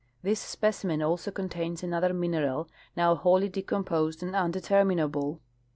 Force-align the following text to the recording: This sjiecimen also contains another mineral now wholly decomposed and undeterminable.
This 0.23 0.55
sjiecimen 0.55 1.07
also 1.07 1.29
contains 1.29 1.83
another 1.83 2.11
mineral 2.11 2.67
now 2.97 3.13
wholly 3.13 3.49
decomposed 3.49 4.23
and 4.23 4.33
undeterminable. 4.33 5.41